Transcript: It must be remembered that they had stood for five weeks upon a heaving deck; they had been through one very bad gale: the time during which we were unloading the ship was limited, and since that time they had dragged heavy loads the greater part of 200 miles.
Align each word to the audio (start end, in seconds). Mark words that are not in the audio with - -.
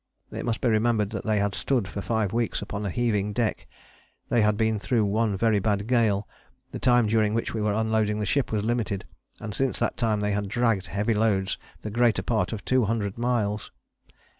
It 0.31 0.45
must 0.45 0.61
be 0.61 0.67
remembered 0.67 1.11
that 1.11 1.25
they 1.27 1.37
had 1.37 1.53
stood 1.53 1.87
for 1.87 2.01
five 2.01 2.33
weeks 2.33 2.59
upon 2.63 2.83
a 2.87 2.89
heaving 2.89 3.33
deck; 3.33 3.67
they 4.29 4.41
had 4.41 4.57
been 4.57 4.79
through 4.79 5.05
one 5.05 5.37
very 5.37 5.59
bad 5.59 5.85
gale: 5.85 6.27
the 6.71 6.79
time 6.79 7.05
during 7.05 7.35
which 7.35 7.53
we 7.53 7.61
were 7.61 7.75
unloading 7.75 8.17
the 8.19 8.25
ship 8.25 8.51
was 8.51 8.65
limited, 8.65 9.05
and 9.39 9.53
since 9.53 9.77
that 9.77 9.97
time 9.97 10.21
they 10.21 10.31
had 10.31 10.47
dragged 10.49 10.87
heavy 10.87 11.13
loads 11.13 11.59
the 11.83 11.91
greater 11.91 12.23
part 12.23 12.51
of 12.51 12.65
200 12.65 13.19
miles. 13.19 13.69